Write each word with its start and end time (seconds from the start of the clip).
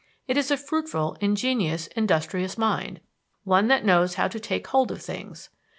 It 0.27 0.35
is 0.35 0.49
a 0.49 0.57
fruitful, 0.57 1.15
ingenious, 1.21 1.85
industrious 1.95 2.57
mind, 2.57 3.01
one 3.43 3.67
that 3.67 3.85
knows 3.85 4.15
how 4.15 4.27
to 4.29 4.39
"take 4.39 4.65
hold 4.65 4.89
of 4.91 4.99
things." 4.99 5.49